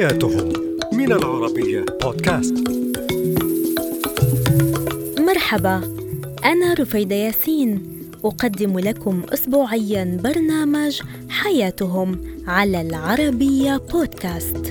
حياتهم 0.00 0.52
من 0.92 1.12
العربية 1.12 1.84
بودكاست. 2.02 2.54
مرحبا 5.18 5.80
أنا 6.44 6.74
رفيدة 6.74 7.16
ياسين. 7.16 7.82
أقدم 8.24 8.78
لكم 8.78 9.22
أسبوعيا 9.32 10.20
برنامج 10.24 11.00
حياتهم 11.28 12.18
على 12.46 12.80
العربية 12.80 13.76
بودكاست. 13.92 14.66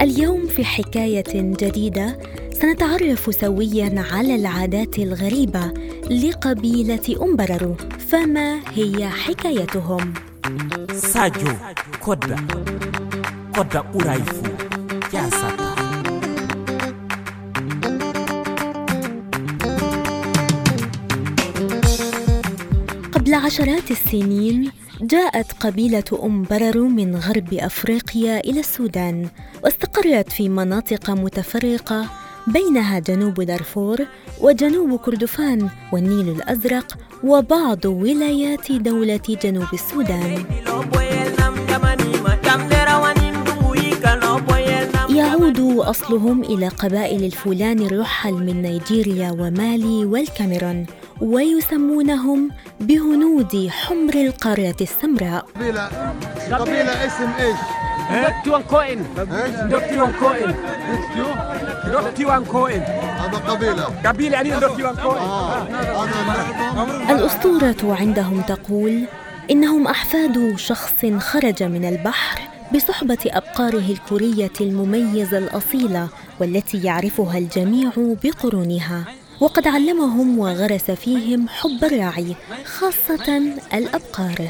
اليوم 0.00 0.46
في 0.46 0.64
حكاية 0.64 1.24
جديدة 1.34 2.18
سنتعرف 2.64 3.34
سويا 3.34 4.04
على 4.12 4.34
العادات 4.34 4.98
الغريبة 4.98 5.72
لقبيلة 6.10 7.16
أمبررو 7.22 7.76
فما 8.08 8.60
هي 8.74 9.08
حكايتهم؟ 9.08 10.14
ساجو 10.94 11.52
كودا 12.04 12.36
كودا 13.56 13.84
أورايفو. 13.94 14.42
يا 15.14 15.30
ساتا 15.30 15.74
قبل 23.12 23.34
عشرات 23.34 23.90
السنين 23.90 24.70
جاءت 25.00 25.52
قبيلة 25.52 26.04
أمبررو 26.22 26.88
من 26.88 27.16
غرب 27.16 27.54
أفريقيا 27.54 28.40
إلى 28.40 28.60
السودان 28.60 29.28
واستقرت 29.64 30.32
في 30.32 30.48
مناطق 30.48 31.10
متفرقة 31.10 32.23
بينها 32.46 32.98
جنوب 32.98 33.40
دارفور 33.40 33.98
وجنوب 34.40 35.00
كردفان 35.00 35.68
والنيل 35.92 36.28
الأزرق 36.28 36.98
وبعض 37.24 37.84
ولايات 37.84 38.72
دولة 38.72 39.20
جنوب 39.44 39.66
السودان. 39.72 40.44
يعود 45.10 45.60
أصلهم 45.78 46.42
إلى 46.42 46.68
قبائل 46.68 47.24
الفولان 47.24 47.78
الرحل 47.78 48.32
من 48.32 48.62
نيجيريا 48.62 49.30
ومالي 49.30 50.04
والكاميرون. 50.04 50.86
ويسمونهم 51.20 52.50
بهنود 52.80 53.68
حمر 53.70 54.14
القارة 54.14 54.76
السمراء. 54.80 55.46
قبيلة 55.56 55.88
قبيلة 56.52 57.06
اسم 57.06 57.30
إيش؟ 57.38 57.56
دوكتيوان 58.26 58.62
كوين 58.62 59.04
دوكتيوان 59.70 60.12
كوين 60.20 60.54
دوكتيوان 61.92 62.44
كوين 62.44 62.82
هذا 62.82 63.38
قبيلة. 63.38 63.84
قبيلة 64.06 64.32
يعني 64.32 64.50
دوكتيوان 64.50 64.94
كوين 64.94 65.22
هذا 67.08 67.18
الأسطورة 67.18 67.96
عندهم 68.00 68.40
تقول 68.40 69.04
إنهم 69.50 69.86
أحفاد 69.86 70.56
شخص 70.56 71.06
خرج 71.18 71.62
من 71.62 71.84
البحر 71.84 72.40
بصحبة 72.74 73.18
أبقاره 73.26 73.90
الكورية 73.90 74.52
المميزة 74.60 75.38
الأصيلة 75.38 76.08
والتي 76.40 76.82
يعرفها 76.82 77.38
الجميع 77.38 77.90
بقرونها. 77.96 79.04
وقد 79.40 79.68
علمهم 79.68 80.38
وغرس 80.38 80.90
فيهم 80.90 81.48
حب 81.48 81.84
الرعي 81.84 82.36
خاصة 82.64 83.42
الأبقار. 83.74 84.48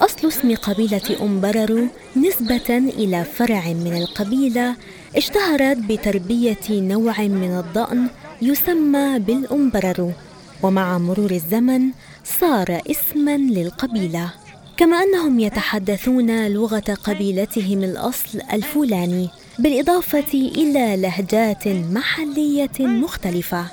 أصل 0.00 0.28
اسم 0.28 0.54
قبيلة 0.54 1.16
أمبررو 1.22 1.86
نسبة 2.16 2.78
إلى 2.78 3.24
فرع 3.24 3.66
من 3.66 3.96
القبيلة 3.96 4.74
اشتهرت 5.16 5.76
بتربية 5.76 6.66
نوع 6.70 7.20
من 7.20 7.64
الضأن 7.64 8.08
يسمى 8.42 9.18
بالأمبررو 9.18 10.12
ومع 10.62 10.98
مرور 10.98 11.30
الزمن 11.30 11.82
صار 12.40 12.80
اسما 12.90 13.36
للقبيلة. 13.36 14.30
كما 14.76 14.96
أنهم 15.02 15.40
يتحدثون 15.40 16.48
لغة 16.48 16.96
قبيلتهم 17.04 17.84
الأصل 17.84 18.40
الفولاني 18.52 19.28
بالإضافة 19.58 20.32
إلى 20.32 20.96
لهجات 20.96 21.68
محلية 21.68 22.78
مختلفة. 22.80 23.64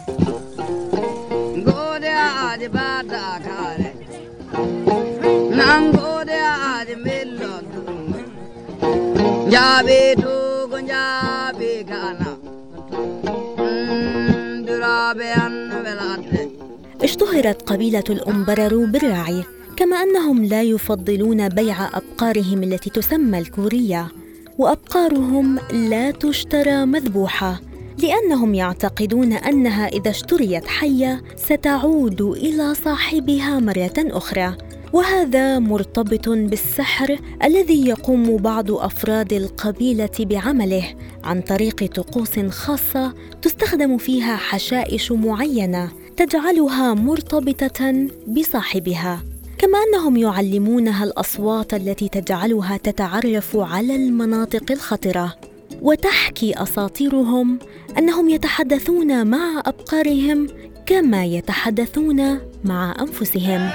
اشتهرت 17.03 17.61
قبيلة 17.61 18.03
الأمبررو 18.09 18.85
بالرعي 18.85 19.43
كما 19.77 19.97
أنهم 19.97 20.45
لا 20.45 20.61
يفضلون 20.61 21.49
بيع 21.49 21.89
أبقارهم 21.97 22.63
التي 22.63 22.89
تسمى 22.89 23.37
الكورية. 23.39 24.24
وأبقارهم 24.57 25.59
لا 25.71 26.11
تشترى 26.11 26.85
مذبوحة 26.85 27.61
لأنهم 28.03 28.55
يعتقدون 28.55 29.33
أنها 29.33 29.87
إذا 29.87 30.09
اشتريت 30.09 30.67
حية 30.67 31.23
ستعود 31.35 32.21
إلى 32.21 32.73
صاحبها 32.73 33.59
مرة 33.59 33.93
أخرى. 33.97 34.57
وهذا 34.93 35.59
مرتبط 35.59 36.29
بالسحر 36.29 37.19
الذي 37.43 37.87
يقوم 37.87 38.37
بعض 38.37 38.71
أفراد 38.71 39.33
القبيلة 39.33 40.09
بعمله 40.19 40.83
عن 41.23 41.41
طريق 41.41 41.85
طقوس 41.85 42.39
خاصة 42.39 43.13
تستخدم 43.41 43.97
فيها 43.97 44.35
حشائش 44.35 45.11
معينة 45.11 45.91
تجعلها 46.17 46.93
مرتبطة 46.93 48.07
بصاحبها. 48.27 49.34
كما 49.57 49.77
أنهم 49.89 50.17
يعلمونها 50.17 51.03
الاصوات 51.03 51.73
التي 51.73 52.09
تجعلها 52.09 52.77
تتعرف 52.77 53.57
على 53.57 53.95
المناطق 53.95 54.71
الخطرة 54.71 55.35
وتحكي 55.81 56.63
أساطيرهم 56.63 57.59
أنهم 57.97 58.29
يتحدثون 58.29 59.27
مع 59.27 59.61
أبقارهم 59.65 60.47
كما 60.85 61.25
يتحدثون 61.25 62.39
مع 62.63 62.95
أنفسهم. 62.99 63.69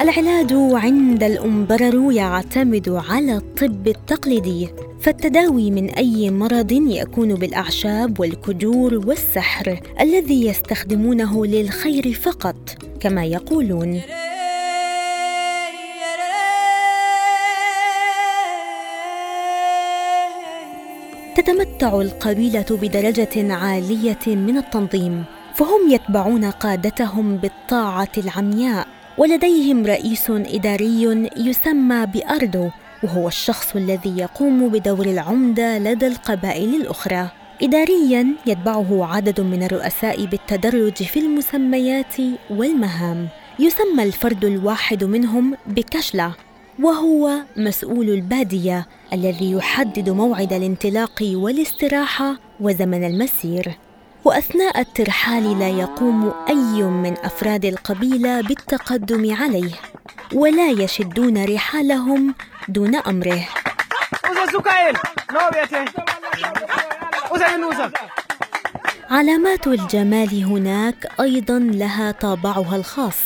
العلاج 0.00 0.52
عند 0.52 1.22
الأمبرر 1.22 2.12
يعتمد 2.12 2.88
على 2.88 3.36
الطب 3.36 3.88
التقليدي 3.88 4.68
فالتداوي 5.06 5.70
من 5.70 5.90
أي 5.90 6.30
مرض 6.30 6.72
يكون 6.72 7.34
بالأعشاب 7.34 8.20
والكدور 8.20 8.94
والسحر 9.06 9.80
الذي 10.00 10.46
يستخدمونه 10.46 11.46
للخير 11.46 12.12
فقط 12.12 12.56
كما 13.00 13.24
يقولون. 13.24 14.00
تتمتع 21.36 22.00
القبيلة 22.00 22.66
بدرجة 22.70 23.54
عالية 23.54 24.26
من 24.26 24.56
التنظيم 24.56 25.24
فهم 25.54 25.90
يتبعون 25.90 26.44
قادتهم 26.44 27.36
بالطاعة 27.36 28.12
العمياء 28.18 28.86
ولديهم 29.18 29.86
رئيس 29.86 30.30
إداري 30.30 31.28
يسمى 31.36 32.06
بأردو 32.06 32.70
وهو 33.02 33.28
الشخص 33.28 33.76
الذي 33.76 34.18
يقوم 34.18 34.68
بدور 34.68 35.06
العمدة 35.06 35.78
لدى 35.78 36.06
القبائل 36.06 36.74
الأخرى. 36.74 37.28
إداريا 37.62 38.26
يتبعه 38.46 39.14
عدد 39.14 39.40
من 39.40 39.62
الرؤساء 39.62 40.24
بالتدرج 40.24 40.94
في 40.94 41.18
المسميات 41.18 42.14
والمهام. 42.50 43.28
يسمى 43.58 44.02
الفرد 44.02 44.44
الواحد 44.44 45.04
منهم 45.04 45.56
بكشلة 45.66 46.32
وهو 46.82 47.30
مسؤول 47.56 48.08
البادية 48.10 48.86
الذي 49.12 49.52
يحدد 49.52 50.10
موعد 50.10 50.52
الانطلاق 50.52 51.22
والاستراحة 51.22 52.36
وزمن 52.60 53.04
المسير. 53.04 53.78
وأثناء 54.24 54.80
الترحال 54.80 55.58
لا 55.58 55.68
يقوم 55.68 56.32
أي 56.48 56.82
من 56.82 57.14
أفراد 57.24 57.64
القبيلة 57.64 58.40
بالتقدم 58.40 59.34
عليه 59.34 59.72
ولا 60.34 60.70
يشدون 60.70 61.44
رحالهم 61.44 62.34
دون 62.68 62.94
أمره. 62.94 63.48
علامات 69.10 69.66
الجمال 69.66 70.44
هناك 70.44 71.08
أيضا 71.20 71.58
لها 71.58 72.10
طابعها 72.12 72.76
الخاص 72.76 73.18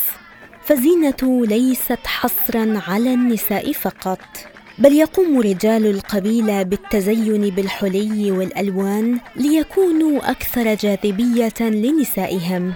فالزينه 0.65 1.47
ليست 1.47 2.07
حصرا 2.07 2.83
على 2.89 3.15
النساء 3.15 3.73
فقط 3.73 4.21
بل 4.79 4.93
يقوم 4.93 5.41
رجال 5.41 5.87
القبيله 5.87 6.63
بالتزين 6.63 7.51
بالحلي 7.51 8.31
والألوان 8.31 9.21
ليكونوا 9.37 10.31
أكثر 10.31 10.75
جاذبية 10.75 11.61
لنسائهم. 11.61 12.75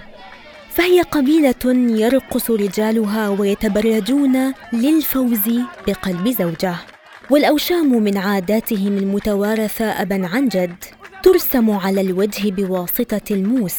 فهي 0.75 1.01
قبيلة 1.01 1.65
يرقص 1.99 2.51
رجالها 2.51 3.29
ويتبرجون 3.29 4.53
للفوز 4.73 5.49
بقلب 5.87 6.29
زوجه. 6.29 6.75
والأوشام 7.29 8.03
من 8.03 8.17
عاداتهم 8.17 8.97
المتوارثة 8.97 9.85
أبا 9.85 10.27
عن 10.27 10.47
جد. 10.47 10.75
ترسم 11.23 11.71
على 11.71 12.01
الوجه 12.01 12.51
بواسطة 12.51 13.21
الموس 13.31 13.77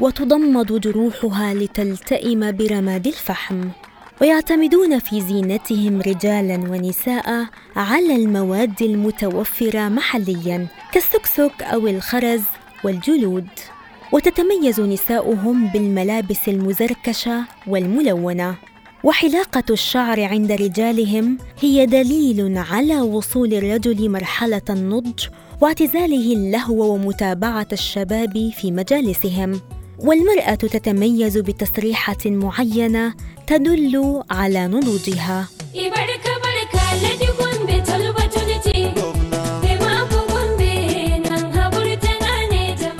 وتضمد 0.00 0.80
جروحها 0.80 1.54
لتلتئم 1.54 2.52
برماد 2.52 3.06
الفحم. 3.06 3.68
ويعتمدون 4.20 4.98
في 4.98 5.20
زينتهم 5.20 6.00
رجالا 6.00 6.54
ونساء 6.54 7.46
على 7.76 8.16
المواد 8.16 8.82
المتوفرة 8.82 9.88
محليا 9.88 10.66
كالسكسك 10.92 11.62
أو 11.62 11.86
الخرز 11.88 12.42
والجلود. 12.84 13.48
وتتميز 14.12 14.80
نساؤهم 14.80 15.66
بالملابس 15.66 16.48
المزركشة 16.48 17.44
والملونة. 17.66 18.54
وحلاقة 19.04 19.64
الشعر 19.70 20.24
عند 20.24 20.52
رجالهم 20.52 21.38
هي 21.60 21.86
دليل 21.86 22.58
على 22.58 23.00
وصول 23.00 23.54
الرجل 23.54 24.10
مرحلة 24.10 24.62
النضج 24.70 25.26
واعتزاله 25.60 26.32
اللهو 26.32 26.94
ومتابعة 26.94 27.68
الشباب 27.72 28.50
في 28.56 28.72
مجالسهم. 28.72 29.60
والمرأة 29.98 30.54
تتميز 30.54 31.38
بتسريحه 31.38 32.26
معينة 32.26 33.14
تدل 33.46 34.22
على 34.30 34.66
نضوجها. 34.66 35.48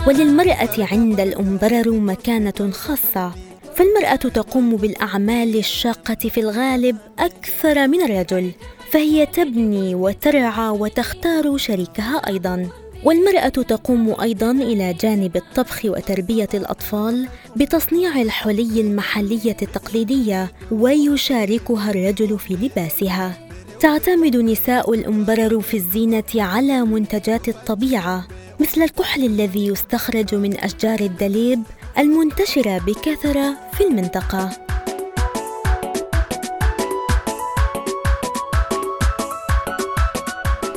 وللمرأة 0.07 0.71
عند 0.79 1.21
الأمبرر 1.21 1.91
مكانة 1.91 2.71
خاصة 2.71 3.33
فالمرأة 3.75 4.17
تقوم 4.17 4.77
بالأعمال 4.77 5.59
الشاقة 5.59 6.15
في 6.15 6.41
الغالب 6.41 6.97
أكثر 7.19 7.89
من 7.89 8.03
الرجل 8.03 8.53
فهي 8.91 9.27
تبني 9.27 9.95
وترعى 9.95 10.69
وتختار 10.69 11.57
شريكها 11.57 12.17
أيضاً 12.27 12.69
والمرأة 13.05 13.49
تقوم 13.49 14.21
أيضا 14.21 14.51
إلى 14.51 14.93
جانب 14.93 15.37
الطبخ 15.37 15.85
وتربية 15.85 16.49
الأطفال 16.55 17.29
بتصنيع 17.57 18.23
الحلي 18.23 18.81
المحلية 18.81 19.57
التقليدية 19.63 20.53
ويشاركها 20.71 21.91
الرجل 21.91 22.39
في 22.39 22.55
لباسها. 22.55 23.46
تعتمد 23.81 24.37
نساء 24.37 24.95
الأمبرر 24.95 25.61
في 25.61 25.77
الزينة 25.77 26.25
على 26.35 26.81
منتجات 26.81 27.49
الطبيعة 27.49 28.27
مثل 28.61 28.83
الكحل 28.83 29.25
الذي 29.25 29.67
يستخرج 29.67 30.35
من 30.35 30.59
أشجار 30.59 31.01
الدليب 31.01 31.63
المنتشرة 31.99 32.79
بكثرة 32.79 33.57
في 33.73 33.85
المنطقة. 33.85 34.51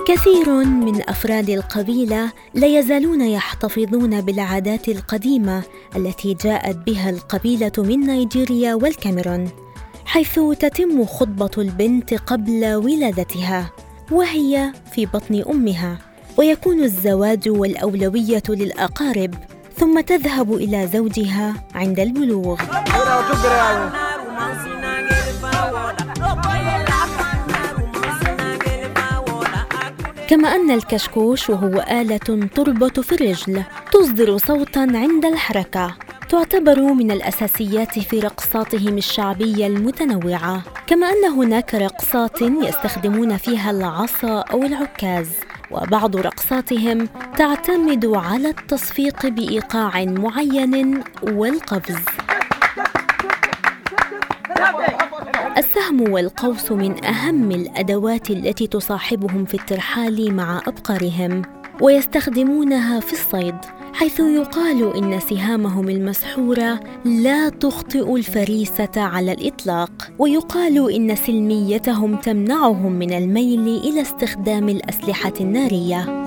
كثير 0.07 0.63
من 0.63 1.09
أفراد 1.09 1.49
القبيلة 1.49 2.31
لا 2.53 2.67
يزالون 2.67 3.21
يحتفظون 3.21 4.21
بالعادات 4.21 4.89
القديمة 4.89 5.63
التي 5.95 6.33
جاءت 6.33 6.75
بها 6.75 7.09
القبيلة 7.09 7.71
من 7.77 7.99
نيجيريا 7.99 8.73
والكاميرون 8.73 9.49
حيث 10.09 10.39
تتم 10.59 11.05
خطبة 11.05 11.49
البنت 11.57 12.13
قبل 12.13 12.65
ولادتها 12.65 13.71
وهي 14.11 14.71
في 14.91 15.05
بطن 15.05 15.43
أمها 15.49 15.97
ويكون 16.37 16.83
الزواج 16.83 17.49
والأولوية 17.49 18.43
للأقارب 18.49 19.33
ثم 19.77 19.99
تذهب 20.01 20.53
إلى 20.53 20.87
زوجها 20.87 21.53
عند 21.75 21.99
البلوغ. 21.99 22.61
كما 30.27 30.55
أن 30.55 30.71
الكشكوش 30.71 31.49
وهو 31.49 31.85
آلة 31.91 32.47
تربط 32.55 32.99
في 32.99 33.15
الرجل 33.15 33.63
تصدر 33.91 34.37
صوتا 34.37 34.79
عند 34.79 35.25
الحركة. 35.25 36.08
تعتبر 36.29 36.81
من 36.93 37.11
الأساسيات 37.11 37.99
في 37.99 38.19
رقصاتهم 38.19 38.97
الشعبية 38.97 39.67
المتنوعة 39.67 40.63
كما 40.87 41.07
أن 41.07 41.31
هناك 41.31 41.75
رقصات 41.75 42.41
يستخدمون 42.41 43.37
فيها 43.37 43.71
العصا 43.71 44.39
أو 44.39 44.63
العكاز 44.63 45.29
وبعض 45.71 46.15
رقصاتهم 46.15 47.07
تعتمد 47.37 48.05
على 48.05 48.49
التصفيق 48.49 49.27
بإيقاع 49.27 50.05
معين 50.05 51.03
والقفز. 51.23 52.05
السهم 55.57 56.11
والقوس 56.11 56.71
من 56.71 57.05
أهم 57.05 57.51
الأدوات 57.51 58.29
التي 58.29 58.67
تصاحبهم 58.67 59.45
في 59.45 59.53
الترحال 59.53 60.35
مع 60.35 60.61
أبقارهم. 60.67 61.58
ويستخدمونها 61.81 62.99
في 62.99 63.13
الصيد 63.13 63.55
حيث 63.93 64.19
يقال 64.19 64.97
إن 64.97 65.19
سهامهم 65.19 65.89
المسحورة 65.89 66.79
لا 67.05 67.49
تخطئ 67.49 68.15
الفريسة 68.15 68.91
على 68.97 69.31
الإطلاق 69.31 70.11
ويقال 70.19 70.93
إن 70.93 71.15
سلميتهم 71.15 72.15
تمنعهم 72.15 72.91
من 72.91 73.13
الميل 73.13 73.67
إلى 73.67 74.01
استخدام 74.01 74.69
الأسلحة 74.69 75.33
النارية. 75.41 76.25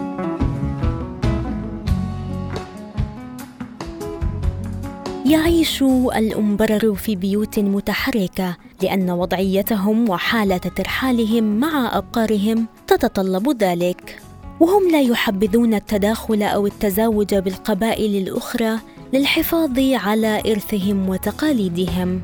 يعيش 5.27 5.83
الأمبرر 6.17 6.95
في 6.95 7.17
بيوت 7.17 7.59
متحركة 7.59 8.57
لأن 8.83 9.11
وضعيتهم 9.11 10.09
وحالة 10.09 10.57
ترحالهم 10.57 11.61
مع 11.61 11.99
أبقارهم 11.99 12.67
تتطلب 12.87 13.63
ذلك. 13.63 14.32
وهم 14.63 14.91
لا 14.91 15.01
يحبذون 15.01 15.75
التداخل 15.75 16.43
أو 16.43 16.67
التزاوج 16.67 17.35
بالقبائل 17.35 18.29
الأخرى 18.29 18.79
للحفاظ 19.13 19.79
على 19.79 20.43
إرثهم 20.47 21.09
وتقاليدهم. 21.09 22.21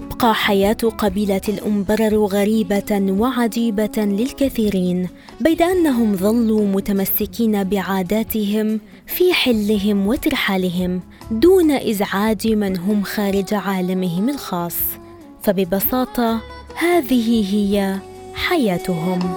تبقى 0.00 0.34
حياة 0.34 0.72
قبيلة 0.72 1.40
الأمبرر 1.48 2.16
غريبة 2.16 3.14
وعجيبة 3.18 3.90
للكثيرين 3.96 5.08
بيد 5.40 5.62
أنهم 5.62 6.16
ظلوا 6.16 6.66
متمسكين 6.66 7.64
بعاداتهم 7.64 8.80
في 9.06 9.32
حلهم 9.32 10.06
وترحالهم 10.06 11.00
دون 11.30 11.70
إزعاج 11.70 12.48
من 12.48 12.76
هم 12.78 13.02
خارج 13.02 13.54
عالمهم 13.54 14.28
الخاص. 14.28 14.76
فببساطة 15.42 16.40
هذه 16.76 17.54
هي 17.54 17.98
حياتهم. 18.34 19.34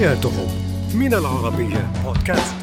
حياتهم 0.00 0.48
من 0.94 1.14
العربية. 1.14 1.90
بودكاست. 2.04 2.59